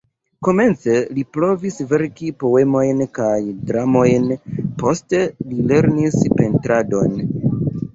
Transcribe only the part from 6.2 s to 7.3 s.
pentradon.